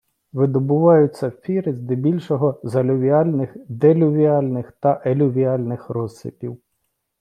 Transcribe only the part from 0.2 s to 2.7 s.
Видобувають сапфіри здебільшого